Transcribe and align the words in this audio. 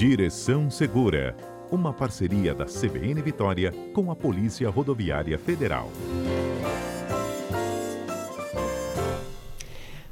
Direção 0.00 0.70
Segura, 0.70 1.36
uma 1.70 1.92
parceria 1.92 2.54
da 2.54 2.64
CBN 2.64 3.20
Vitória 3.20 3.70
com 3.92 4.10
a 4.10 4.16
Polícia 4.16 4.70
Rodoviária 4.70 5.38
Federal. 5.38 5.90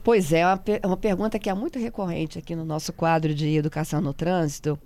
Pois 0.04 0.30
é, 0.30 0.44
uma, 0.44 0.62
uma 0.84 0.96
pergunta 0.98 1.38
que 1.38 1.48
é 1.48 1.54
muito 1.54 1.78
recorrente 1.78 2.38
aqui 2.38 2.54
no 2.54 2.66
nosso 2.66 2.92
quadro 2.92 3.34
de 3.34 3.56
Educação 3.56 4.02
no 4.02 4.12
Trânsito. 4.12 4.78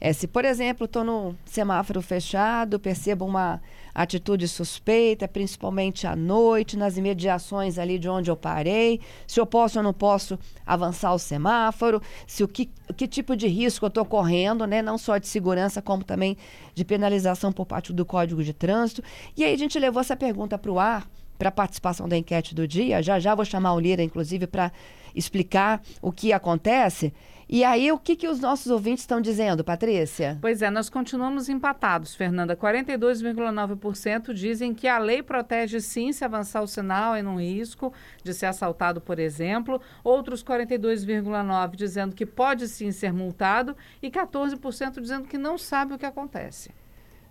É, 0.00 0.12
se, 0.12 0.26
por 0.28 0.44
exemplo, 0.44 0.84
estou 0.84 1.02
no 1.02 1.34
semáforo 1.44 2.00
fechado, 2.00 2.78
percebo 2.78 3.24
uma 3.24 3.60
atitude 3.94 4.46
suspeita, 4.46 5.26
principalmente 5.26 6.06
à 6.06 6.14
noite, 6.14 6.76
nas 6.76 6.96
imediações 6.96 7.78
ali 7.78 7.98
de 7.98 8.08
onde 8.08 8.30
eu 8.30 8.36
parei, 8.36 9.00
se 9.26 9.40
eu 9.40 9.46
posso 9.46 9.78
ou 9.78 9.82
não 9.82 9.92
posso 9.92 10.38
avançar 10.64 11.12
o 11.12 11.18
semáforo, 11.18 12.00
se 12.26 12.44
o 12.44 12.48
que, 12.48 12.70
que 12.96 13.08
tipo 13.08 13.34
de 13.34 13.48
risco 13.48 13.84
eu 13.84 13.88
estou 13.88 14.04
correndo, 14.04 14.66
né? 14.66 14.80
não 14.80 14.96
só 14.96 15.18
de 15.18 15.26
segurança, 15.26 15.82
como 15.82 16.04
também 16.04 16.36
de 16.74 16.84
penalização 16.84 17.52
por 17.52 17.66
parte 17.66 17.92
do 17.92 18.04
Código 18.04 18.44
de 18.44 18.52
Trânsito. 18.52 19.02
E 19.36 19.42
aí 19.42 19.52
a 19.52 19.58
gente 19.58 19.78
levou 19.80 20.00
essa 20.00 20.16
pergunta 20.16 20.56
para 20.56 20.70
o 20.70 20.78
ar, 20.78 21.08
para 21.38 21.48
a 21.48 21.52
participação 21.52 22.08
da 22.08 22.16
enquete 22.16 22.54
do 22.54 22.66
dia. 22.66 23.02
Já 23.02 23.18
já 23.18 23.34
vou 23.34 23.44
chamar 23.44 23.74
o 23.74 23.80
Lira, 23.80 24.02
inclusive, 24.02 24.46
para 24.46 24.72
explicar 25.14 25.80
o 26.02 26.10
que 26.12 26.32
acontece. 26.32 27.14
E 27.50 27.64
aí, 27.64 27.90
o 27.90 27.98
que, 27.98 28.14
que 28.14 28.28
os 28.28 28.40
nossos 28.40 28.70
ouvintes 28.70 29.04
estão 29.04 29.22
dizendo, 29.22 29.64
Patrícia? 29.64 30.36
Pois 30.38 30.60
é, 30.60 30.68
nós 30.68 30.90
continuamos 30.90 31.48
empatados, 31.48 32.14
Fernanda. 32.14 32.54
42,9% 32.54 34.34
dizem 34.34 34.74
que 34.74 34.86
a 34.86 34.98
lei 34.98 35.22
protege 35.22 35.80
sim 35.80 36.12
se 36.12 36.26
avançar 36.26 36.60
o 36.60 36.66
sinal 36.66 37.16
em 37.16 37.26
um 37.26 37.40
risco 37.40 37.90
de 38.22 38.34
ser 38.34 38.46
assaltado, 38.46 39.00
por 39.00 39.18
exemplo. 39.18 39.80
Outros 40.04 40.44
42,9% 40.44 41.74
dizendo 41.74 42.14
que 42.14 42.26
pode 42.26 42.68
sim 42.68 42.92
ser 42.92 43.14
multado 43.14 43.74
e 44.02 44.10
14% 44.10 45.00
dizendo 45.00 45.26
que 45.26 45.38
não 45.38 45.56
sabe 45.56 45.94
o 45.94 45.98
que 45.98 46.04
acontece. 46.04 46.70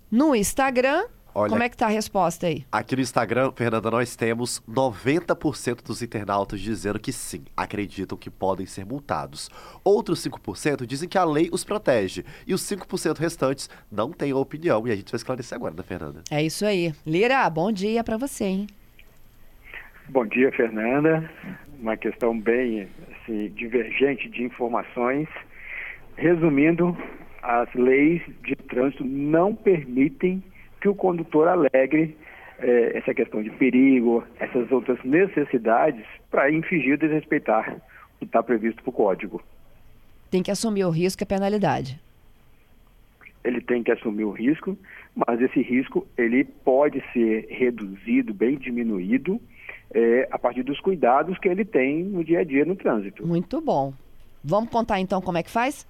No 0.10 0.36
Instagram, 0.36 1.06
Olha, 1.38 1.52
Como 1.52 1.62
é 1.62 1.70
que 1.70 1.76
está 1.76 1.86
a 1.86 1.90
resposta 1.90 2.48
aí? 2.48 2.66
Aqui 2.72 2.96
no 2.96 3.02
Instagram, 3.04 3.52
Fernanda, 3.52 3.92
nós 3.92 4.16
temos 4.16 4.60
90% 4.68 5.84
dos 5.84 6.02
internautas 6.02 6.60
dizendo 6.60 6.98
que 6.98 7.14
sim, 7.14 7.46
acreditam 7.56 8.18
que 8.18 8.28
podem 8.28 8.66
ser 8.66 8.88
multados. 8.88 9.48
Outros 9.84 10.28
5% 10.28 10.84
dizem 10.88 11.08
que 11.08 11.16
a 11.16 11.24
lei 11.24 11.48
os 11.52 11.64
protege. 11.64 12.26
E 12.48 12.56
os 12.56 12.64
5% 12.64 13.20
restantes 13.20 13.70
não 13.92 14.12
têm 14.12 14.34
opinião. 14.34 14.88
E 14.88 14.92
a 14.92 14.96
gente 14.96 15.12
vai 15.12 15.18
esclarecer 15.18 15.56
agora, 15.56 15.76
né, 15.76 15.84
Fernanda? 15.84 16.24
É 16.32 16.42
isso 16.42 16.66
aí. 16.66 16.92
Lira, 17.06 17.48
bom 17.52 17.72
dia 17.72 18.04
para 18.04 18.18
você, 18.18 18.44
hein? 18.44 18.68
Bom 20.10 20.26
dia, 20.26 20.52
Fernanda. 20.52 21.30
Uma 21.80 21.96
questão 21.96 22.36
bem 22.40 22.90
assim, 23.12 23.50
divergente 23.50 24.28
de 24.28 24.42
informações. 24.42 25.28
Resumindo, 26.16 26.98
as 27.44 27.72
leis 27.76 28.24
de 28.42 28.56
trânsito 28.56 29.06
não 29.06 29.54
permitem 29.54 30.44
que 30.80 30.88
o 30.88 30.96
condutor 30.96 31.48
alegre 31.48 32.16
é, 32.60 32.98
essa 32.98 33.14
questão 33.14 33.42
de 33.42 33.50
perigo, 33.52 34.24
essas 34.40 34.72
outras 34.72 35.02
necessidades 35.04 36.06
para 36.30 36.52
infringir 36.52 36.94
e 36.94 36.98
desrespeitar 36.98 37.76
o 38.16 38.20
que 38.20 38.26
está 38.26 38.42
previsto 38.42 38.82
para 38.82 38.90
o 38.90 38.94
código. 38.94 39.42
Tem 40.30 40.44
que 40.44 40.52
assumir 40.52 40.84
o 40.86 40.90
risco 40.90 41.22
e 41.22 41.26
a 41.26 41.28
penalidade. 41.28 42.00
Ele 43.44 43.62
tem 43.62 43.82
que 43.82 43.92
assumir 43.92 44.26
o 44.26 44.32
risco, 44.32 44.78
mas 45.16 45.40
esse 45.40 45.62
risco 45.62 46.06
ele 46.18 46.44
pode 46.44 47.02
ser 47.14 47.48
reduzido, 47.50 48.34
bem 48.34 48.58
diminuído, 48.58 49.40
é, 49.94 50.28
a 50.32 50.38
partir 50.38 50.64
dos 50.64 50.80
cuidados 50.82 51.38
que 51.38 51.48
ele 51.48 51.64
tem 51.64 52.04
no 52.04 52.24
dia 52.24 52.40
a 52.40 52.44
dia 52.44 52.66
no 52.66 52.76
trânsito. 52.76 53.26
Muito 53.26 53.62
bom. 53.62 53.94
Vamos 54.44 54.70
contar 54.70 55.00
então 55.00 55.22
como 55.22 55.38
é 55.38 55.44
que 55.44 55.50
faz? 55.50 55.88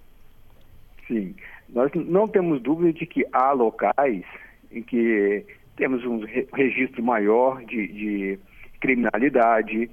Sim. 1.07 1.33
Nós 1.69 1.91
não 1.95 2.27
temos 2.27 2.61
dúvida 2.61 2.93
de 2.93 3.05
que 3.05 3.25
há 3.31 3.51
locais 3.51 4.23
em 4.71 4.81
que 4.81 5.45
temos 5.75 6.03
um 6.05 6.21
registro 6.53 7.03
maior 7.03 7.63
de, 7.65 7.87
de 7.87 8.39
criminalidade 8.79 9.89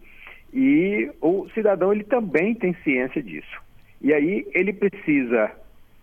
e 0.53 1.11
o 1.21 1.49
cidadão 1.51 1.93
ele 1.93 2.05
também 2.05 2.55
tem 2.55 2.75
ciência 2.85 3.23
disso. 3.23 3.63
E 4.01 4.13
aí 4.13 4.47
ele 4.53 4.73
precisa 4.73 5.51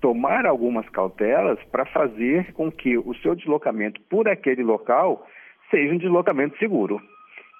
tomar 0.01 0.45
algumas 0.45 0.87
cautelas 0.89 1.59
para 1.71 1.85
fazer 1.85 2.51
com 2.53 2.71
que 2.71 2.97
o 2.97 3.13
seu 3.21 3.35
deslocamento 3.35 4.01
por 4.09 4.27
aquele 4.27 4.63
local 4.63 5.25
seja 5.69 5.93
um 5.93 5.97
deslocamento 5.97 6.57
seguro. 6.57 7.01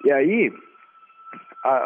E 0.04 0.12
aí, 0.12 0.52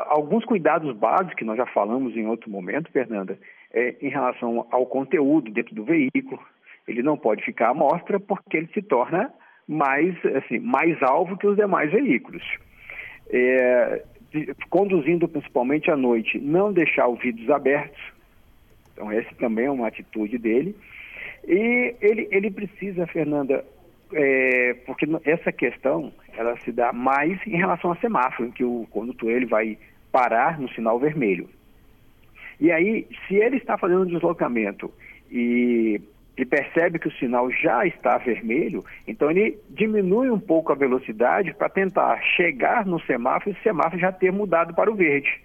alguns 0.08 0.44
cuidados 0.44 0.96
básicos 0.96 1.34
que 1.34 1.44
nós 1.44 1.56
já 1.56 1.66
falamos 1.66 2.16
em 2.16 2.26
outro 2.26 2.50
momento, 2.50 2.90
Fernanda, 2.90 3.38
é 3.72 3.94
em 4.00 4.08
relação 4.08 4.66
ao 4.70 4.86
conteúdo 4.86 5.50
dentro 5.50 5.74
do 5.74 5.84
veículo, 5.84 6.40
ele 6.86 7.02
não 7.02 7.16
pode 7.16 7.44
ficar 7.44 7.70
à 7.70 7.74
mostra 7.74 8.18
porque 8.20 8.56
ele 8.56 8.68
se 8.72 8.82
torna 8.82 9.32
mais, 9.66 10.14
assim, 10.36 10.58
mais 10.58 11.00
alvo 11.02 11.36
que 11.36 11.46
os 11.46 11.56
demais 11.56 11.90
veículos. 11.90 12.42
É, 13.30 14.02
conduzindo 14.70 15.28
principalmente 15.28 15.90
à 15.90 15.96
noite, 15.96 16.38
não 16.38 16.72
deixar 16.72 17.08
os 17.08 17.20
vidros 17.20 17.50
abertos. 17.50 18.00
Então, 18.92 19.10
essa 19.10 19.34
também 19.36 19.66
é 19.66 19.70
uma 19.70 19.88
atitude 19.88 20.38
dele. 20.38 20.76
E 21.46 21.94
ele, 22.00 22.28
ele 22.30 22.50
precisa, 22.50 23.06
Fernanda, 23.06 23.64
é, 24.12 24.74
porque 24.86 25.06
essa 25.24 25.50
questão 25.50 26.12
ela 26.36 26.56
se 26.58 26.70
dá 26.70 26.92
mais 26.92 27.38
em 27.46 27.56
relação 27.56 27.92
a 27.92 27.96
semáforo, 27.96 28.48
em 28.48 28.52
que 28.52 28.64
o 28.64 28.86
condutor 28.90 29.30
ele 29.30 29.46
vai 29.46 29.78
parar 30.12 30.58
no 30.58 30.68
sinal 30.70 30.98
vermelho. 30.98 31.48
E 32.60 32.70
aí, 32.70 33.06
se 33.26 33.34
ele 33.34 33.56
está 33.56 33.76
fazendo 33.76 34.02
um 34.02 34.06
deslocamento 34.06 34.90
e 35.30 36.00
ele 36.36 36.46
percebe 36.46 36.98
que 36.98 37.08
o 37.08 37.12
sinal 37.12 37.50
já 37.50 37.86
está 37.86 38.18
vermelho, 38.18 38.84
então 39.08 39.30
ele 39.30 39.58
diminui 39.70 40.30
um 40.30 40.38
pouco 40.38 40.70
a 40.70 40.74
velocidade 40.74 41.54
para 41.54 41.68
tentar 41.68 42.20
chegar 42.36 42.84
no 42.84 43.00
semáforo 43.00 43.50
e 43.50 43.58
o 43.58 43.62
semáforo 43.62 43.98
já 43.98 44.12
ter 44.12 44.30
mudado 44.30 44.74
para 44.74 44.90
o 44.90 44.94
verde. 44.94 45.40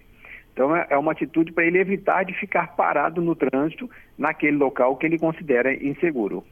Então 0.52 0.76
é, 0.76 0.86
é 0.90 0.98
uma 0.98 1.12
atitude 1.12 1.50
para 1.52 1.64
ele 1.64 1.78
evitar 1.78 2.24
de 2.24 2.34
ficar 2.34 2.76
parado 2.76 3.22
no 3.22 3.34
trânsito 3.34 3.88
naquele 4.18 4.56
local 4.56 4.96
que 4.96 5.06
ele 5.06 5.18
considera 5.18 5.72
inseguro. 5.72 6.44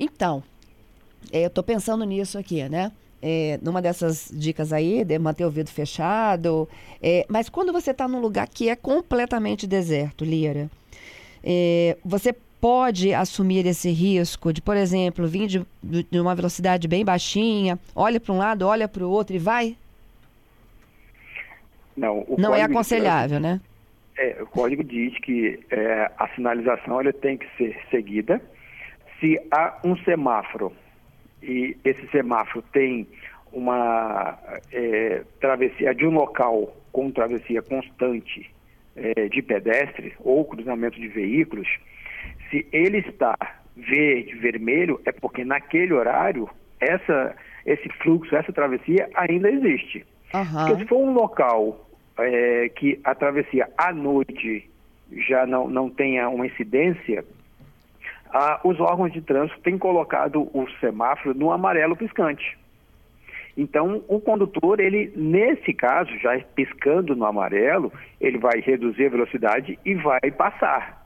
Então, 0.00 0.42
é, 1.32 1.44
eu 1.44 1.48
estou 1.48 1.62
pensando 1.62 2.04
nisso 2.04 2.36
aqui, 2.38 2.68
né? 2.68 2.90
É, 3.24 3.56
numa 3.62 3.80
dessas 3.80 4.32
dicas 4.34 4.72
aí, 4.72 5.04
de 5.04 5.16
manter 5.16 5.44
o 5.44 5.50
vidro 5.50 5.72
fechado. 5.72 6.68
É, 7.00 7.24
mas 7.28 7.48
quando 7.48 7.72
você 7.72 7.92
está 7.92 8.08
num 8.08 8.18
lugar 8.18 8.48
que 8.48 8.68
é 8.68 8.74
completamente 8.74 9.64
deserto, 9.64 10.24
Lira, 10.24 10.68
é, 11.44 11.96
você 12.04 12.34
pode 12.62 13.12
assumir 13.12 13.66
esse 13.66 13.90
risco 13.90 14.52
de, 14.52 14.62
por 14.62 14.76
exemplo, 14.76 15.26
vir 15.26 15.48
de, 15.48 15.66
de 15.82 16.20
uma 16.20 16.32
velocidade 16.32 16.86
bem 16.86 17.04
baixinha, 17.04 17.76
olha 17.92 18.20
para 18.20 18.32
um 18.32 18.38
lado, 18.38 18.68
olha 18.68 18.86
para 18.86 19.04
o 19.04 19.10
outro 19.10 19.34
e 19.34 19.38
vai? 19.40 19.76
Não, 21.96 22.24
não 22.38 22.54
é 22.54 22.62
aconselhável, 22.62 23.40
diz, 23.40 23.42
né? 23.42 23.60
É, 24.16 24.40
o 24.40 24.46
código 24.46 24.84
diz 24.84 25.18
que 25.18 25.58
é, 25.70 26.08
a 26.16 26.28
sinalização 26.36 27.00
ela 27.00 27.12
tem 27.12 27.36
que 27.36 27.46
ser 27.56 27.76
seguida. 27.90 28.40
Se 29.18 29.40
há 29.50 29.80
um 29.82 29.96
semáforo 30.04 30.72
e 31.42 31.76
esse 31.84 32.06
semáforo 32.12 32.64
tem 32.72 33.08
uma 33.52 34.38
é, 34.70 35.24
travessia 35.40 35.92
de 35.96 36.06
um 36.06 36.10
local 36.10 36.76
com 36.92 37.10
travessia 37.10 37.60
constante 37.60 38.48
é, 38.94 39.28
de 39.28 39.42
pedestre 39.42 40.14
ou 40.20 40.44
cruzamento 40.44 41.00
de 41.00 41.08
veículos, 41.08 41.68
se 42.52 42.66
ele 42.70 42.98
está 42.98 43.34
verde, 43.74 44.34
vermelho, 44.34 45.00
é 45.06 45.10
porque 45.10 45.44
naquele 45.44 45.94
horário 45.94 46.48
essa, 46.78 47.34
esse 47.64 47.88
fluxo, 48.00 48.36
essa 48.36 48.52
travessia 48.52 49.08
ainda 49.14 49.50
existe. 49.50 50.04
Uhum. 50.34 50.66
Porque 50.66 50.82
se 50.82 50.84
for 50.86 50.98
um 50.98 51.14
local 51.14 51.88
é, 52.18 52.68
que 52.76 53.00
a 53.02 53.14
travessia 53.14 53.68
à 53.76 53.92
noite 53.92 54.68
já 55.28 55.46
não, 55.46 55.68
não 55.68 55.88
tenha 55.88 56.28
uma 56.28 56.46
incidência, 56.46 57.24
ah, 58.30 58.60
os 58.64 58.78
órgãos 58.78 59.12
de 59.12 59.22
trânsito 59.22 59.60
têm 59.60 59.78
colocado 59.78 60.42
o 60.52 60.66
semáforo 60.78 61.34
no 61.34 61.50
amarelo 61.50 61.96
piscante. 61.96 62.58
Então, 63.56 64.02
o 64.08 64.18
condutor, 64.18 64.80
ele, 64.80 65.12
nesse 65.14 65.74
caso, 65.74 66.10
já 66.18 66.38
piscando 66.54 67.14
no 67.14 67.26
amarelo, 67.26 67.92
ele 68.18 68.38
vai 68.38 68.60
reduzir 68.60 69.06
a 69.06 69.10
velocidade 69.10 69.78
e 69.84 69.94
vai 69.94 70.30
passar 70.30 71.01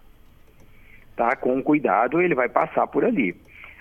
tá? 1.16 1.34
Com 1.34 1.62
cuidado, 1.62 2.20
ele 2.20 2.34
vai 2.34 2.48
passar 2.48 2.86
por 2.86 3.04
ali. 3.04 3.34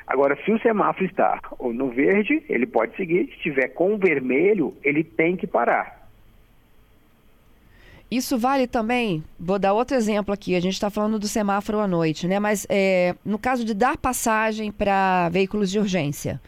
Agora, 0.07 0.37
se 0.45 0.51
o 0.51 0.59
semáforo 0.59 1.05
está 1.05 1.39
no 1.59 1.89
verde, 1.89 2.43
ele 2.47 2.65
pode 2.65 2.95
seguir. 2.95 3.25
Se 3.27 3.33
estiver 3.33 3.69
com 3.69 3.97
vermelho, 3.97 4.73
ele 4.83 5.03
tem 5.03 5.35
que 5.35 5.47
parar. 5.47 6.05
Isso 8.09 8.37
vale 8.37 8.67
também, 8.67 9.23
vou 9.39 9.57
dar 9.57 9.73
outro 9.73 9.97
exemplo 9.97 10.31
aqui, 10.31 10.55
a 10.55 10.59
gente 10.59 10.73
está 10.73 10.91
falando 10.91 11.17
do 11.17 11.27
semáforo 11.27 11.79
à 11.79 11.87
noite, 11.87 12.27
né? 12.27 12.39
Mas 12.39 12.65
é, 12.69 13.15
no 13.25 13.39
caso 13.39 13.65
de 13.65 13.73
dar 13.73 13.97
passagem 13.97 14.71
para 14.71 15.27
veículos 15.29 15.71
de 15.71 15.79
urgência. 15.79 16.39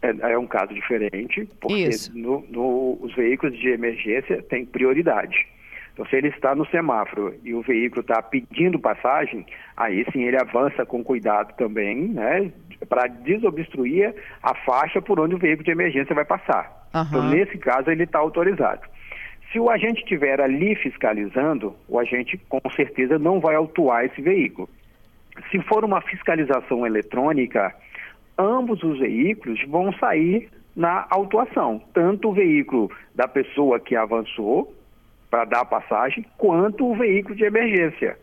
É, 0.00 0.32
é, 0.32 0.38
um 0.38 0.46
caso 0.46 0.72
diferente, 0.72 1.48
porque 1.60 1.90
no, 2.14 2.44
no, 2.48 2.98
os 3.02 3.12
veículos 3.14 3.58
de 3.58 3.68
emergência 3.68 4.40
têm 4.42 4.64
prioridade. 4.64 5.46
Então, 5.92 6.06
se 6.06 6.16
ele 6.16 6.28
está 6.28 6.54
no 6.54 6.66
semáforo 6.66 7.34
e 7.44 7.54
o 7.54 7.62
veículo 7.62 8.00
está 8.00 8.22
pedindo 8.22 8.78
passagem, 8.78 9.44
aí 9.76 10.06
sim 10.10 10.22
ele 10.22 10.38
avança 10.40 10.86
com 10.86 11.04
cuidado 11.04 11.54
também, 11.56 12.08
né, 12.08 12.50
para 12.88 13.06
desobstruir 13.06 14.14
a 14.42 14.54
faixa 14.54 15.02
por 15.02 15.20
onde 15.20 15.34
o 15.34 15.38
veículo 15.38 15.64
de 15.64 15.70
emergência 15.70 16.14
vai 16.14 16.24
passar. 16.24 16.88
Uhum. 16.94 17.02
Então, 17.08 17.28
nesse 17.28 17.58
caso, 17.58 17.90
ele 17.90 18.04
está 18.04 18.18
autorizado. 18.18 18.82
Se 19.52 19.60
o 19.60 19.68
agente 19.68 20.00
estiver 20.00 20.40
ali 20.40 20.74
fiscalizando, 20.76 21.76
o 21.86 21.98
agente 21.98 22.38
com 22.48 22.60
certeza 22.74 23.18
não 23.18 23.38
vai 23.38 23.54
autuar 23.54 24.04
esse 24.06 24.22
veículo. 24.22 24.68
Se 25.50 25.60
for 25.62 25.84
uma 25.84 26.00
fiscalização 26.00 26.86
eletrônica, 26.86 27.74
ambos 28.38 28.82
os 28.82 28.98
veículos 28.98 29.62
vão 29.68 29.92
sair 29.94 30.48
na 30.74 31.06
autuação, 31.10 31.82
tanto 31.92 32.30
o 32.30 32.32
veículo 32.32 32.90
da 33.14 33.28
pessoa 33.28 33.78
que 33.78 33.94
avançou 33.94 34.72
para 35.32 35.46
dar 35.46 35.60
a 35.60 35.64
passagem, 35.64 36.26
quanto 36.36 36.86
o 36.86 36.94
veículo 36.94 37.34
de 37.34 37.42
emergência. 37.42 38.18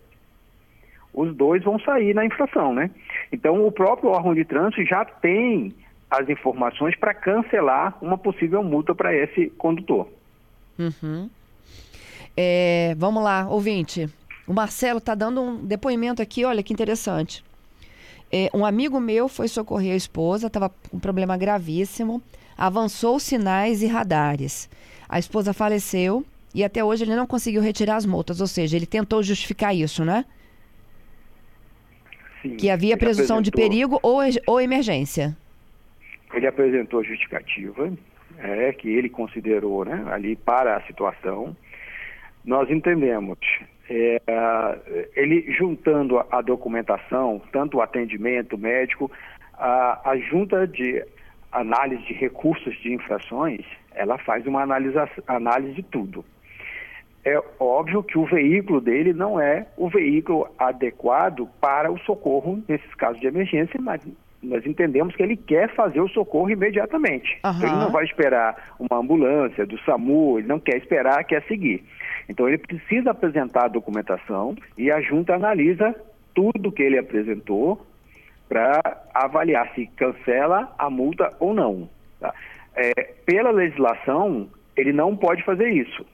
Os 1.12 1.36
dois 1.36 1.64
vão 1.64 1.80
sair 1.80 2.14
na 2.14 2.24
infração, 2.24 2.72
né? 2.72 2.92
Então, 3.32 3.66
o 3.66 3.72
próprio 3.72 4.12
órgão 4.12 4.36
de 4.36 4.46
trânsito 4.46 4.86
já 4.86 5.04
tem 5.04 5.74
as 6.08 6.30
informações 6.30 6.96
para 6.96 7.16
cancelar 7.16 7.98
uma 8.00 8.16
possível 8.16 8.64
multa 8.64 8.94
para 8.94 9.12
esse 9.12 9.50
condutor. 9.58 10.08
Uhum. 10.78 11.28
É, 12.38 12.94
vamos 12.96 13.24
lá, 13.24 13.48
ouvinte. 13.50 14.08
O 14.46 14.54
Marcelo 14.54 15.00
está 15.00 15.16
dando 15.16 15.42
um 15.42 15.66
depoimento 15.66 16.22
aqui, 16.22 16.46
olha 16.46 16.62
que 16.62 16.74
interessante. 16.74 17.44
É, 18.32 18.52
um 18.54 18.64
amigo 18.64 19.00
meu 19.00 19.28
foi 19.28 19.48
socorrer 19.48 19.94
a 19.94 19.98
esposa, 19.98 20.46
estava 20.46 20.70
com 20.70 20.98
um 20.98 21.00
problema 21.00 21.36
gravíssimo, 21.36 22.22
avançou 22.56 23.20
sinais 23.20 23.82
e 23.82 23.88
radares. 23.88 24.70
A 25.10 25.18
esposa 25.18 25.54
faleceu 25.54 26.24
e 26.54 26.64
até 26.64 26.84
hoje 26.84 27.04
ele 27.04 27.16
não 27.16 27.28
conseguiu 27.28 27.62
retirar 27.62 27.96
as 27.96 28.06
multas, 28.06 28.42
ou 28.42 28.48
seja, 28.48 28.76
ele 28.76 28.86
tentou 28.86 29.22
justificar 29.22 29.76
isso, 29.76 30.04
né? 30.04 30.26
Sim, 32.42 32.56
que 32.56 32.70
havia 32.70 32.98
presunção 32.98 33.42
de 33.42 33.52
perigo 33.52 34.00
ou, 34.02 34.22
ou 34.48 34.62
emergência. 34.62 35.36
Ele 36.34 36.48
apresentou 36.48 37.04
justificativa, 37.04 37.92
é, 38.38 38.72
que 38.72 38.88
ele 38.90 39.10
considerou 39.10 39.84
né, 39.84 40.06
ali 40.12 40.36
para 40.36 40.78
a 40.78 40.82
situação. 40.84 41.56
Nós 42.46 42.70
entendemos, 42.70 43.38
é, 43.90 44.22
ele 45.16 45.52
juntando 45.52 46.24
a, 46.32 46.42
documentação, 46.42 47.42
tanto 47.52 47.78
o 47.78 47.82
atendimento 47.82 48.58
médico, 48.58 49.12
a, 49.54 50.12
a 50.12 50.18
junta 50.18 50.66
de 50.66 51.04
análise 51.52 52.04
de 52.04 52.14
recursos 52.14 52.80
de 52.82 52.94
infrações, 52.94 53.66
ela 53.94 54.18
faz 54.20 54.46
uma 54.48 54.62
analisa, 54.62 55.10
análise 55.28 55.74
de 55.74 55.84
tudo. 55.84 56.24
É 57.26 57.42
óbvio 57.60 58.02
que 58.02 58.18
o 58.18 58.26
veículo 58.26 58.80
dele 58.80 59.14
não 59.14 59.40
é 59.40 59.68
o 59.78 59.90
veículo 59.90 60.48
adequado 60.58 61.48
para 61.60 61.92
o 61.92 62.00
socorro 62.00 62.64
nesses 62.68 62.94
casos 62.96 63.20
de 63.20 63.28
emergência, 63.28 63.80
mas 63.82 64.02
nós 64.42 64.66
entendemos 64.66 65.16
que 65.16 65.24
ele 65.24 65.36
quer 65.36 65.74
fazer 65.76 66.00
o 66.00 66.08
socorro 66.08 66.50
imediatamente. 66.50 67.38
Uhum. 67.44 67.62
Ele 67.62 67.76
não 67.76 67.92
vai 67.92 68.06
esperar 68.06 68.74
uma 68.80 69.00
ambulância 69.00 69.66
do 69.66 69.78
SAMU, 69.80 70.40
ele 70.40 70.48
não 70.48 70.60
quer 70.60 70.78
esperar, 70.78 71.24
quer 71.26 71.44
seguir. 71.44 71.84
Então 72.30 72.48
ele 72.48 72.58
precisa 72.58 73.12
apresentar 73.12 73.66
a 73.66 73.70
documentação 73.70 74.56
e 74.78 74.90
a 74.90 75.02
junta 75.02 75.36
analisa 75.36 75.94
tudo 76.34 76.72
que 76.72 76.84
ele 76.84 76.98
apresentou 76.98 77.86
para 78.48 78.82
avaliar 79.14 79.72
se 79.76 79.88
cancela 79.88 80.74
a 80.78 80.90
multa 80.90 81.34
ou 81.40 81.54
não. 81.54 81.90
Tá? 82.20 82.34
É, 82.76 83.14
pela 83.26 83.52
legislação, 83.52 84.48
ele 84.76 84.94
não 84.94 85.16
pode 85.18 85.44
fazer 85.44 85.70
isso. 85.70 86.06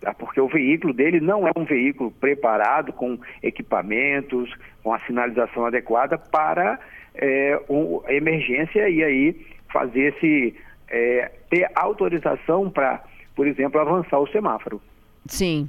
Tá? 0.00 0.14
Porque 0.14 0.40
o 0.40 0.48
veículo 0.48 0.92
dele 0.92 1.20
não 1.20 1.46
é 1.46 1.52
um 1.56 1.64
veículo 1.64 2.10
preparado 2.10 2.92
com 2.92 3.18
equipamentos, 3.42 4.54
com 4.82 4.92
a 4.92 5.00
sinalização 5.00 5.66
adequada 5.66 6.16
para 6.16 6.78
é, 7.14 7.60
um, 7.68 8.00
emergência 8.08 8.88
e 8.88 9.02
aí 9.02 9.46
fazer 9.72 10.14
esse 10.14 10.54
é, 10.88 11.30
ter 11.50 11.70
autorização 11.74 12.70
para, 12.70 13.02
por 13.34 13.46
exemplo, 13.46 13.80
avançar 13.80 14.18
o 14.18 14.26
semáforo. 14.28 14.80
Sim. 15.26 15.68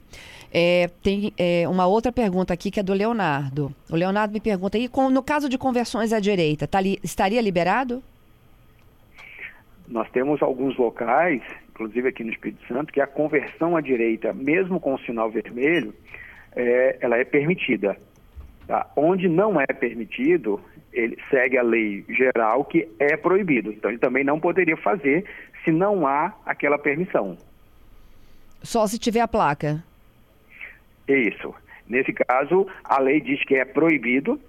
É, 0.51 0.89
tem 1.03 1.33
é, 1.37 1.67
uma 1.67 1.85
outra 1.85 2.11
pergunta 2.11 2.53
aqui 2.53 2.71
que 2.71 2.79
é 2.79 2.83
do 2.83 2.93
Leonardo. 2.93 3.73
O 3.89 3.95
Leonardo 3.95 4.33
me 4.33 4.39
pergunta: 4.39 4.77
e 4.77 4.87
com, 4.87 5.09
no 5.09 5.21
caso 5.21 5.49
de 5.49 5.57
conversões 5.57 6.11
à 6.13 6.19
direita, 6.19 6.67
tá 6.67 6.81
li, 6.81 6.99
estaria 7.03 7.41
liberado? 7.41 8.01
Nós 9.87 10.09
temos 10.11 10.41
alguns 10.41 10.77
locais, 10.77 11.41
inclusive 11.79 12.09
aqui 12.09 12.25
no 12.25 12.31
Espírito 12.31 12.61
Santo, 12.67 12.91
que 12.91 12.99
a 12.99 13.07
conversão 13.07 13.77
à 13.77 13.81
direita, 13.81 14.33
mesmo 14.33 14.81
com 14.81 14.93
o 14.93 14.99
sinal 14.99 15.31
vermelho, 15.31 15.95
é, 16.53 16.97
ela 16.99 17.17
é 17.17 17.23
permitida. 17.23 17.95
Tá? 18.67 18.85
Onde 18.97 19.29
não 19.29 19.59
é 19.59 19.65
permitido, 19.65 20.59
ele 20.91 21.17
segue 21.29 21.57
a 21.57 21.63
lei 21.63 22.03
geral 22.09 22.65
que 22.65 22.89
é 22.99 23.15
proibido. 23.15 23.71
Então, 23.71 23.89
ele 23.89 23.97
também 23.97 24.25
não 24.25 24.39
poderia 24.39 24.75
fazer 24.75 25.23
se 25.63 25.71
não 25.71 26.05
há 26.05 26.33
aquela 26.45 26.77
permissão. 26.77 27.37
Só 28.61 28.85
se 28.85 28.99
tiver 28.99 29.21
a 29.21 29.27
placa? 29.27 29.81
Isso. 31.07 31.55
Nesse 31.87 32.11
caso, 32.11 32.67
a 32.83 32.99
lei 32.99 33.21
diz 33.21 33.41
que 33.45 33.55
é 33.55 33.63
proibido 33.63 34.39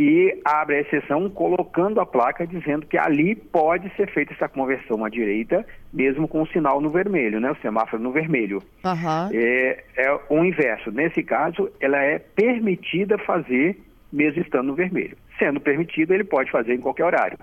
e 0.00 0.40
abre 0.46 0.76
a 0.76 0.80
exceção 0.80 1.28
colocando 1.28 2.00
a 2.00 2.06
placa 2.06 2.46
dizendo 2.46 2.86
que 2.86 2.96
ali 2.96 3.34
pode 3.34 3.94
ser 3.96 4.10
feita 4.10 4.32
essa 4.32 4.48
conversão 4.48 5.04
à 5.04 5.10
direita, 5.10 5.62
mesmo 5.92 6.26
com 6.26 6.40
o 6.40 6.46
sinal 6.46 6.80
no 6.80 6.88
vermelho, 6.88 7.38
né? 7.38 7.50
O 7.50 7.56
semáforo 7.56 8.02
no 8.02 8.10
vermelho. 8.10 8.62
Uhum. 8.82 9.28
É, 9.30 9.84
é 9.98 10.20
o 10.30 10.42
inverso. 10.42 10.90
Nesse 10.90 11.22
caso, 11.22 11.70
ela 11.78 11.98
é 11.98 12.18
permitida 12.18 13.18
fazer 13.18 13.78
mesmo 14.10 14.40
estando 14.40 14.68
no 14.68 14.74
vermelho. 14.74 15.18
Sendo 15.38 15.60
permitido, 15.60 16.14
ele 16.14 16.24
pode 16.24 16.50
fazer 16.50 16.74
em 16.74 16.80
qualquer 16.80 17.04
horário. 17.04 17.38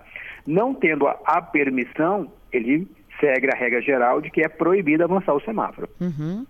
Não 0.46 0.74
tendo 0.74 1.08
a, 1.08 1.16
a 1.26 1.40
permissão, 1.40 2.32
ele 2.52 2.88
segue 3.20 3.50
a 3.54 3.56
regra 3.56 3.84
geral 3.84 4.20
de 4.20 4.32
que 4.32 4.42
é 4.42 4.50
proibido 4.50 5.04
avançar 5.04 5.36
o 5.36 5.42
semáforo. 5.42 5.88
Uhum. 6.02 6.44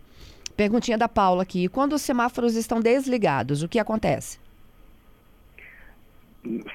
Perguntinha 0.56 0.98
da 0.98 1.10
Paula 1.10 1.44
aqui. 1.44 1.68
Quando 1.68 1.94
os 1.94 2.02
semáforos 2.02 2.56
estão 2.56 2.80
desligados, 2.80 3.62
o 3.62 3.68
que 3.68 3.78
acontece? 3.78 4.40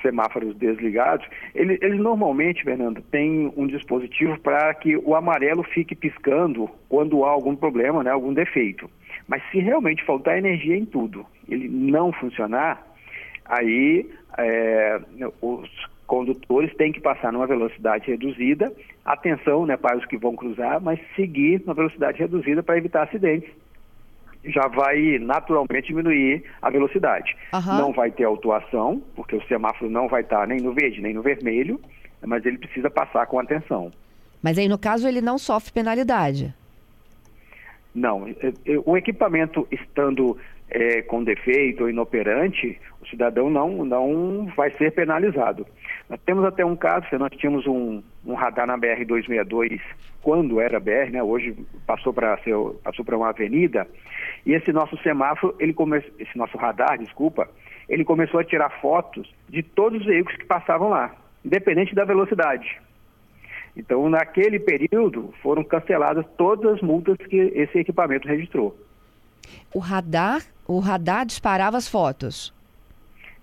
Semáforos 0.00 0.54
desligados, 0.56 1.26
eles, 1.54 1.78
eles, 1.82 1.98
normalmente, 1.98 2.64
Fernando, 2.64 3.02
têm 3.10 3.52
um 3.56 3.66
dispositivo 3.66 4.38
para 4.40 4.72
que 4.74 4.96
o 4.96 5.14
amarelo 5.14 5.62
fique 5.62 5.94
piscando 5.94 6.70
quando 6.88 7.24
há 7.24 7.30
algum 7.30 7.56
problema, 7.56 8.02
né, 8.02 8.10
algum 8.10 8.32
defeito. 8.32 8.90
Mas 9.28 9.42
se 9.50 9.58
realmente 9.58 10.04
faltar 10.04 10.38
energia 10.38 10.76
em 10.76 10.84
tudo, 10.84 11.24
ele 11.48 11.68
não 11.68 12.12
funcionar, 12.12 12.86
aí 13.44 14.08
é, 14.38 15.00
os 15.40 15.70
condutores 16.06 16.74
têm 16.74 16.92
que 16.92 17.00
passar 17.00 17.32
numa 17.32 17.46
velocidade 17.46 18.10
reduzida, 18.10 18.72
atenção 19.04 19.64
né, 19.64 19.76
para 19.76 19.96
os 19.96 20.04
que 20.06 20.16
vão 20.16 20.36
cruzar, 20.36 20.80
mas 20.80 21.00
seguir 21.16 21.62
na 21.64 21.72
velocidade 21.72 22.18
reduzida 22.18 22.62
para 22.62 22.76
evitar 22.76 23.04
acidentes 23.04 23.50
já 24.44 24.66
vai 24.68 25.18
naturalmente 25.18 25.88
diminuir 25.88 26.44
a 26.60 26.70
velocidade. 26.70 27.36
Uhum. 27.52 27.76
Não 27.78 27.92
vai 27.92 28.10
ter 28.10 28.24
autuação, 28.24 29.02
porque 29.14 29.36
o 29.36 29.46
semáforo 29.46 29.90
não 29.90 30.08
vai 30.08 30.22
estar 30.22 30.46
nem 30.46 30.60
no 30.60 30.72
verde 30.72 31.00
nem 31.00 31.14
no 31.14 31.22
vermelho, 31.22 31.80
mas 32.24 32.44
ele 32.44 32.58
precisa 32.58 32.90
passar 32.90 33.26
com 33.26 33.38
atenção. 33.38 33.92
Mas 34.42 34.58
aí, 34.58 34.68
no 34.68 34.78
caso, 34.78 35.06
ele 35.06 35.20
não 35.20 35.38
sofre 35.38 35.72
penalidade? 35.72 36.52
Não. 37.94 38.26
É, 38.26 38.48
é, 38.48 38.82
o 38.84 38.96
equipamento 38.96 39.66
estando 39.70 40.36
é, 40.72 41.02
com 41.02 41.22
defeito 41.22 41.84
ou 41.84 41.90
inoperante, 41.90 42.80
o 43.00 43.06
cidadão 43.06 43.50
não, 43.50 43.84
não 43.84 44.46
vai 44.56 44.70
ser 44.72 44.92
penalizado. 44.92 45.66
Nós 46.08 46.18
temos 46.24 46.44
até 46.44 46.64
um 46.64 46.74
caso, 46.74 47.06
nós 47.18 47.30
tínhamos 47.36 47.66
um, 47.66 48.02
um 48.24 48.34
radar 48.34 48.66
na 48.66 48.78
BR-262, 48.78 49.80
quando 50.22 50.60
era 50.60 50.80
BR, 50.80 51.10
né, 51.10 51.22
hoje 51.22 51.54
passou 51.86 52.12
para 52.12 52.38
passou 52.82 53.04
uma 53.12 53.28
avenida, 53.28 53.86
e 54.46 54.52
esse 54.52 54.72
nosso 54.72 54.96
semáforo, 55.02 55.54
ele 55.58 55.74
come, 55.74 56.02
esse 56.18 56.36
nosso 56.36 56.56
radar, 56.56 56.98
desculpa, 56.98 57.48
ele 57.88 58.04
começou 58.04 58.40
a 58.40 58.44
tirar 58.44 58.80
fotos 58.80 59.32
de 59.48 59.62
todos 59.62 60.00
os 60.00 60.06
veículos 60.06 60.38
que 60.38 60.46
passavam 60.46 60.88
lá, 60.88 61.14
independente 61.44 61.94
da 61.94 62.04
velocidade. 62.04 62.80
Então, 63.76 64.08
naquele 64.08 64.58
período, 64.58 65.32
foram 65.42 65.64
canceladas 65.64 66.24
todas 66.36 66.74
as 66.74 66.82
multas 66.82 67.16
que 67.16 67.36
esse 67.36 67.78
equipamento 67.78 68.28
registrou. 68.28 68.76
O 69.74 69.78
radar, 69.78 70.42
o 70.66 70.78
radar 70.78 71.26
disparava 71.26 71.76
as 71.76 71.88
fotos? 71.88 72.52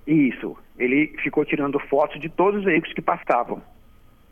Isso. 0.05 0.57
Ele 0.77 1.13
ficou 1.23 1.45
tirando 1.45 1.79
fotos 1.79 2.19
de 2.19 2.29
todos 2.29 2.59
os 2.59 2.65
veículos 2.65 2.93
que 2.93 3.01
passavam. 3.01 3.61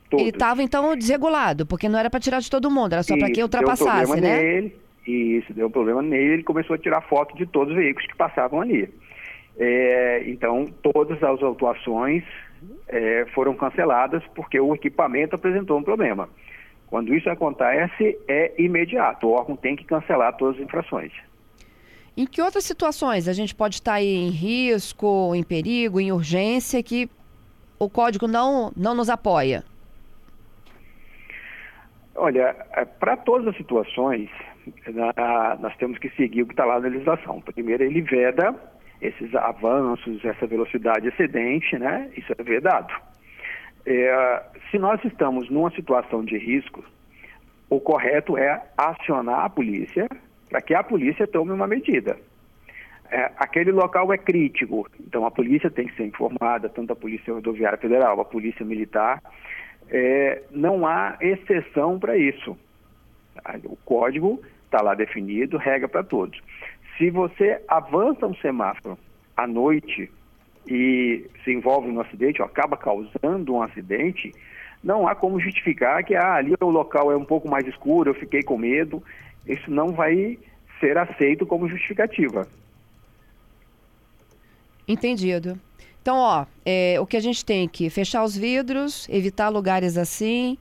Todos. 0.10 0.26
Ele 0.26 0.36
estava, 0.36 0.64
então, 0.64 0.96
desregulado, 0.96 1.66
porque 1.66 1.90
não 1.90 2.00
era 2.00 2.10
para 2.10 2.20
tirar 2.20 2.40
de 2.40 2.50
todo 2.50 2.72
mundo, 2.72 2.94
era 2.94 3.04
só 3.04 3.18
para 3.18 3.30
quem 3.30 3.44
ultrapassasse, 3.44 4.06
deu 4.06 4.18
um 4.18 4.22
né? 4.22 4.42
Nele, 4.42 4.76
isso, 5.06 5.54
deu 5.54 5.68
um 5.68 5.72
problema 5.72 6.02
nele, 6.02 6.36
ele 6.36 6.44
começou 6.44 6.76
a 6.76 6.80
tirar 6.80 7.02
foto 7.02 7.36
de 7.36 7.46
todos 7.46 7.74
os 7.74 7.80
veículos 7.80 8.08
que 8.08 8.16
passavam 8.16 8.62
ali. 8.62 8.90
É, 9.58 10.24
então, 10.28 10.66
todas 10.82 11.22
as 11.22 11.44
autuações 11.44 12.24
é, 12.88 13.26
foram 13.34 13.54
canceladas 13.54 14.24
porque 14.34 14.60
o 14.60 14.74
equipamento 14.74 15.36
apresentou 15.36 15.78
um 15.78 15.84
problema. 15.84 16.30
Quando 16.88 17.14
isso 17.14 17.30
acontece, 17.30 18.18
é 18.28 18.54
imediato. 18.58 19.28
O 19.28 19.32
órgão 19.32 19.58
tem 19.58 19.76
que 19.76 19.84
cancelar 19.84 20.38
todas 20.38 20.56
as 20.56 20.62
infrações. 20.62 21.12
Em 22.18 22.26
que 22.26 22.42
outras 22.42 22.64
situações 22.64 23.28
a 23.28 23.34
gente 23.34 23.54
pode 23.54 23.76
estar 23.76 23.94
aí 23.94 24.08
em 24.08 24.32
risco, 24.32 25.36
em 25.36 25.44
perigo, 25.44 26.02
em 26.02 26.12
urgência, 26.12 26.82
que 26.82 27.08
o 27.78 27.88
código 27.88 28.28
não, 28.28 28.74
não 28.76 28.96
nos 28.96 29.08
apoia? 29.08 29.64
Olha, 32.16 32.56
é, 32.72 32.86
para 32.86 33.16
todas 33.16 33.48
as 33.50 33.56
situações, 33.56 34.32
nós 35.60 35.78
temos 35.78 36.00
que 36.00 36.10
seguir 36.10 36.42
o 36.42 36.48
que 36.48 36.54
está 36.54 36.66
lá 36.66 36.80
na 36.80 36.88
legislação. 36.88 37.40
Primeiro, 37.40 37.84
ele 37.84 38.02
veda 38.02 38.56
esses 39.00 39.36
avanços, 39.36 40.26
essa 40.26 40.48
velocidade 40.48 41.08
excedente, 41.08 41.78
né? 41.78 42.10
Isso 42.18 42.34
é 42.36 42.44
vedado. 42.44 42.92
É, 43.86 44.44
se 44.72 44.80
nós 44.80 45.00
estamos 45.06 45.52
numa 45.52 45.70
situação 45.70 46.26
de 46.26 46.36
risco, 46.36 46.84
o 47.70 47.80
correto 47.80 48.36
é 48.36 48.60
acionar 48.76 49.46
a 49.46 49.50
polícia 49.52 50.10
para 50.50 50.62
que 50.62 50.74
a 50.74 50.84
polícia 50.84 51.28
tome 51.28 51.52
uma 51.52 51.68
medida. 51.68 52.18
É, 53.10 53.32
aquele 53.38 53.72
local 53.72 54.12
é 54.12 54.18
crítico, 54.18 54.88
então 55.00 55.26
a 55.26 55.32
polícia 55.32 55.70
tem 55.70 55.88
que 55.88 55.96
ser 55.96 56.06
informada, 56.06 56.68
tanto 56.68 56.92
a 56.92 56.96
Polícia 56.96 57.34
Rodoviária 57.34 57.78
Federal, 57.78 58.20
a 58.20 58.26
Polícia 58.26 58.66
Militar. 58.66 59.22
É, 59.90 60.44
não 60.52 60.86
há 60.86 61.18
exceção 61.22 61.98
para 61.98 62.18
isso. 62.18 62.58
O 63.64 63.78
código 63.78 64.42
está 64.66 64.82
lá 64.82 64.94
definido, 64.94 65.58
regra 65.58 65.88
para 65.88 66.04
todos. 66.04 66.42
Se 66.98 67.10
você 67.10 67.62
avança 67.68 68.28
um 68.28 68.36
semáforo 68.36 68.98
à 69.38 69.48
noite 69.48 70.12
e 70.68 71.26
se 71.46 71.54
envolve 71.54 71.90
num 71.90 72.02
acidente, 72.02 72.42
ou 72.42 72.48
acaba 72.48 72.76
causando 72.76 73.54
um 73.54 73.62
acidente, 73.62 74.34
não 74.84 75.08
há 75.08 75.16
como 75.16 75.40
justificar 75.40 76.04
que 76.04 76.16
ah, 76.16 76.34
ali 76.34 76.54
o 76.60 76.70
local 76.70 77.12
é 77.12 77.16
um 77.16 77.24
pouco 77.24 77.50
mais 77.50 77.66
escuro, 77.68 78.10
eu 78.10 78.16
fiquei 78.16 78.44
com 78.44 78.58
medo. 78.58 79.02
Isso 79.48 79.72
não 79.72 79.94
vai 79.94 80.38
ser 80.80 80.98
aceito 80.98 81.46
como 81.46 81.68
justificativa. 81.68 82.48
Entendido. 84.88 85.60
Então, 86.02 86.18
ó, 86.18 86.46
é, 86.66 86.98
o 87.00 87.06
que 87.06 87.18
a 87.18 87.20
gente 87.20 87.44
tem 87.44 87.68
que 87.68 87.90
fechar 87.90 88.24
os 88.24 88.38
vidros, 88.38 89.08
evitar 89.10 89.50
lugares 89.50 89.98
assim, 89.98 90.58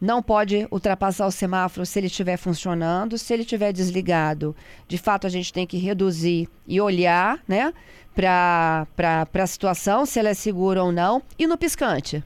não 0.00 0.22
pode 0.22 0.66
ultrapassar 0.70 1.26
o 1.26 1.30
semáforo 1.30 1.84
se 1.84 1.98
ele 1.98 2.06
estiver 2.06 2.36
funcionando. 2.36 3.18
Se 3.18 3.32
ele 3.34 3.42
estiver 3.42 3.72
desligado, 3.72 4.56
de 4.88 4.96
fato 4.96 5.26
a 5.26 5.30
gente 5.30 5.52
tem 5.52 5.66
que 5.66 5.76
reduzir 5.76 6.48
e 6.66 6.80
olhar, 6.80 7.38
né, 7.46 7.72
para 8.14 8.86
a 9.32 9.46
situação, 9.46 10.06
se 10.06 10.18
ela 10.18 10.30
é 10.30 10.34
segura 10.34 10.82
ou 10.82 10.90
não. 10.90 11.22
E 11.38 11.46
no 11.46 11.58
piscante? 11.58 12.24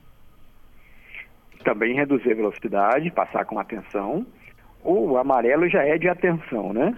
Também 1.65 1.95
reduzir 1.95 2.33
a 2.33 2.35
velocidade, 2.37 3.11
passar 3.11 3.45
com 3.45 3.59
atenção. 3.59 4.27
O 4.85 5.17
amarelo 5.17 5.67
já 5.69 5.83
é 5.83 5.97
de 5.97 6.09
atenção, 6.09 6.75
né? 6.75 6.95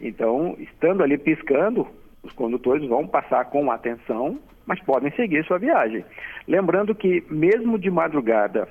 Então, 0.00 0.56
estando 0.58 1.02
ali 1.02 1.18
piscando, 1.18 1.86
os 2.22 2.32
condutores 2.32 2.88
vão 2.88 3.06
passar 3.06 3.44
com 3.46 3.70
atenção, 3.70 4.38
mas 4.64 4.80
podem 4.80 5.10
seguir 5.12 5.44
sua 5.44 5.58
viagem. 5.58 6.04
Lembrando 6.46 6.94
que, 6.94 7.22
mesmo 7.28 7.78
de 7.78 7.90
madrugada, 7.90 8.66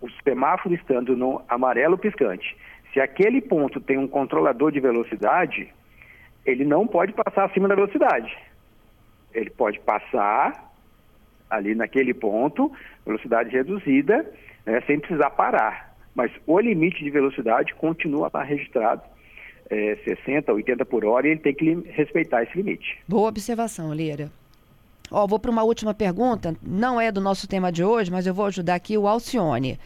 o 0.00 0.08
semáforo 0.22 0.74
estando 0.74 1.16
no 1.16 1.42
amarelo 1.48 1.98
piscante, 1.98 2.56
se 2.92 3.00
aquele 3.00 3.40
ponto 3.40 3.80
tem 3.80 3.98
um 3.98 4.06
controlador 4.06 4.70
de 4.70 4.78
velocidade, 4.78 5.68
ele 6.46 6.64
não 6.64 6.86
pode 6.86 7.12
passar 7.12 7.46
acima 7.46 7.66
da 7.66 7.74
velocidade. 7.74 8.36
Ele 9.34 9.50
pode 9.50 9.80
passar 9.80 10.72
ali 11.50 11.74
naquele 11.74 12.14
ponto, 12.14 12.70
velocidade 13.04 13.50
reduzida, 13.50 14.24
né, 14.64 14.80
sem 14.86 15.00
precisar 15.00 15.30
parar. 15.30 15.87
Mas 16.18 16.32
o 16.48 16.58
limite 16.58 17.04
de 17.04 17.10
velocidade 17.10 17.72
continua 17.76 18.28
lá 18.34 18.42
registrado 18.42 19.02
é, 19.70 19.96
60, 20.02 20.52
80 20.52 20.84
por 20.84 21.04
hora 21.04 21.28
e 21.28 21.30
ele 21.30 21.38
tem 21.38 21.54
que 21.54 21.74
respeitar 21.92 22.42
esse 22.42 22.56
limite. 22.56 22.98
Boa 23.06 23.28
observação, 23.28 23.94
Lira. 23.94 24.28
Ó, 25.12 25.28
vou 25.28 25.38
para 25.38 25.52
uma 25.52 25.62
última 25.62 25.94
pergunta, 25.94 26.56
não 26.60 27.00
é 27.00 27.12
do 27.12 27.20
nosso 27.20 27.46
tema 27.46 27.70
de 27.70 27.84
hoje, 27.84 28.10
mas 28.10 28.26
eu 28.26 28.34
vou 28.34 28.46
ajudar 28.46 28.74
aqui 28.74 28.98
o 28.98 29.06
Alcione. 29.06 29.78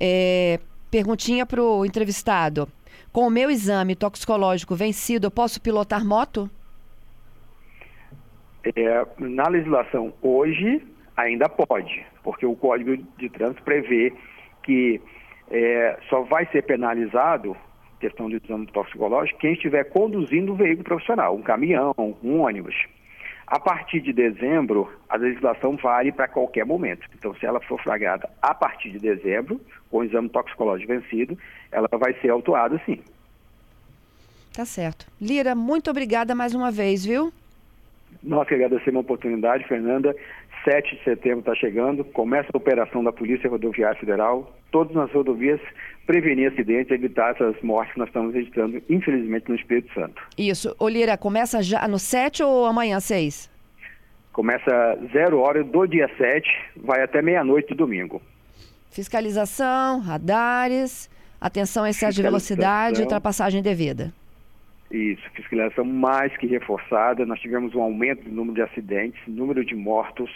É, 0.00 0.58
perguntinha 0.90 1.46
para 1.46 1.62
o 1.62 1.86
entrevistado. 1.86 2.66
Com 3.12 3.28
o 3.28 3.30
meu 3.30 3.48
exame 3.48 3.94
toxicológico 3.94 4.74
vencido, 4.74 5.28
eu 5.28 5.30
posso 5.30 5.62
pilotar 5.62 6.04
moto? 6.04 6.50
É, 8.64 9.06
na 9.16 9.48
legislação 9.48 10.12
hoje, 10.20 10.84
ainda 11.16 11.48
pode, 11.48 12.04
porque 12.24 12.44
o 12.44 12.56
Código 12.56 12.96
de 13.16 13.28
Trânsito 13.28 13.62
prevê 13.62 14.12
que 14.64 15.00
é, 15.50 15.98
só 16.08 16.22
vai 16.22 16.46
ser 16.46 16.62
penalizado 16.62 17.56
questão 17.98 18.28
de 18.28 18.36
exame 18.36 18.66
toxicológico 18.66 19.40
quem 19.40 19.54
estiver 19.54 19.84
conduzindo 19.84 20.52
um 20.52 20.56
veículo 20.56 20.84
profissional, 20.84 21.34
um 21.34 21.42
caminhão, 21.42 21.94
um 22.22 22.40
ônibus. 22.40 22.74
A 23.46 23.58
partir 23.58 24.00
de 24.00 24.12
dezembro, 24.12 24.92
a 25.08 25.16
legislação 25.16 25.76
vale 25.76 26.12
para 26.12 26.28
qualquer 26.28 26.66
momento. 26.66 27.08
Então, 27.18 27.34
se 27.34 27.46
ela 27.46 27.60
for 27.60 27.82
flagrada 27.82 28.28
a 28.42 28.54
partir 28.54 28.90
de 28.90 28.98
dezembro, 28.98 29.60
com 29.90 29.98
o 29.98 30.04
exame 30.04 30.28
toxicológico 30.28 30.92
vencido, 30.92 31.36
ela 31.72 31.88
vai 31.90 32.12
ser 32.20 32.28
autuada 32.28 32.80
sim. 32.84 33.00
Tá 34.54 34.64
certo. 34.66 35.06
Lira, 35.20 35.54
muito 35.54 35.90
obrigada 35.90 36.34
mais 36.34 36.54
uma 36.54 36.70
vez, 36.70 37.06
viu? 37.06 37.32
Nós 38.22 38.46
que 38.46 38.54
agradecemos 38.54 38.98
a 38.98 39.00
oportunidade, 39.00 39.66
Fernanda. 39.66 40.14
7 40.64 40.96
de 40.96 41.04
setembro 41.04 41.40
está 41.40 41.54
chegando, 41.54 42.04
começa 42.04 42.50
a 42.52 42.56
operação 42.56 43.02
da 43.02 43.12
Polícia 43.12 43.48
Rodoviária 43.48 43.98
Federal, 43.98 44.52
todas 44.70 44.94
nas 44.94 45.10
rodovias, 45.12 45.60
prevenir 46.06 46.52
acidentes, 46.52 46.90
evitar 46.90 47.32
essas 47.32 47.60
mortes 47.62 47.92
que 47.92 47.98
nós 47.98 48.08
estamos 48.08 48.34
registrando, 48.34 48.82
infelizmente, 48.88 49.48
no 49.48 49.54
Espírito 49.54 49.92
Santo. 49.92 50.22
Isso. 50.36 50.74
Olira, 50.78 51.16
começa 51.16 51.62
já 51.62 51.86
no 51.86 51.98
7 51.98 52.42
ou 52.42 52.66
amanhã 52.66 53.00
6? 53.00 53.50
Começa 54.32 54.98
zero 55.12 55.40
hora 55.40 55.64
do 55.64 55.86
dia 55.86 56.08
7, 56.16 56.48
vai 56.76 57.02
até 57.02 57.20
meia-noite 57.20 57.68
do 57.68 57.74
domingo. 57.74 58.22
Fiscalização, 58.90 60.00
radares, 60.00 61.10
atenção 61.40 61.84
a 61.84 61.90
excesso 61.90 62.16
de 62.16 62.22
velocidade 62.22 63.00
ultrapassagem 63.00 63.62
devida. 63.62 64.12
Isso, 64.90 65.22
fiscalização 65.34 65.84
mais 65.84 66.34
que 66.36 66.46
reforçada. 66.46 67.26
Nós 67.26 67.40
tivemos 67.40 67.74
um 67.74 67.82
aumento 67.82 68.24
do 68.24 68.30
número 68.30 68.54
de 68.54 68.62
acidentes, 68.62 69.20
número 69.26 69.64
de 69.64 69.74
mortos. 69.74 70.30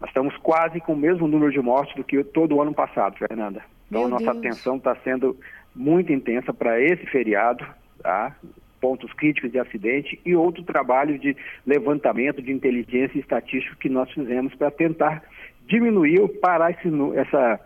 Nós 0.00 0.10
estamos 0.10 0.36
quase 0.38 0.80
com 0.80 0.92
o 0.92 0.96
mesmo 0.96 1.26
número 1.26 1.50
de 1.50 1.60
mortos 1.60 1.94
do 1.94 2.04
que 2.04 2.22
todo 2.22 2.54
o 2.56 2.62
ano 2.62 2.72
passado, 2.72 3.16
Fernanda. 3.18 3.62
Então, 3.88 4.02
Meu 4.02 4.10
nossa 4.10 4.32
Deus. 4.32 4.38
atenção 4.38 4.76
está 4.76 4.94
sendo 4.96 5.36
muito 5.74 6.12
intensa 6.12 6.52
para 6.52 6.80
esse 6.80 7.04
feriado, 7.06 7.66
tá? 8.02 8.36
pontos 8.80 9.12
críticos 9.12 9.50
de 9.50 9.58
acidente 9.58 10.20
e 10.24 10.34
outro 10.36 10.62
trabalho 10.62 11.18
de 11.18 11.36
levantamento 11.66 12.40
de 12.40 12.52
inteligência 12.52 13.16
e 13.16 13.20
estatística 13.20 13.76
que 13.76 13.88
nós 13.88 14.10
fizemos 14.12 14.54
para 14.54 14.70
tentar 14.70 15.22
diminuir 15.66 16.20
ou 16.20 16.28
parar 16.28 16.70
esse, 16.70 16.88
essa 17.16 17.60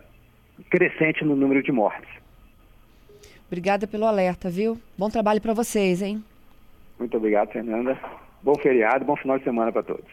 crescente 0.69 1.23
no 1.23 1.35
número 1.35 1.61
de 1.61 1.71
mortes. 1.71 2.09
Obrigada 3.47 3.85
pelo 3.85 4.05
alerta, 4.05 4.49
viu? 4.49 4.77
Bom 4.97 5.09
trabalho 5.09 5.39
para 5.39 5.53
vocês, 5.53 6.01
hein? 6.01 6.23
Muito 6.97 7.15
obrigado, 7.15 7.51
Fernanda. 7.51 7.97
Bom 8.41 8.55
feriado, 8.55 9.05
bom 9.05 9.15
final 9.15 9.37
de 9.37 9.43
semana 9.43 9.71
para 9.71 9.83
todos. 9.83 10.05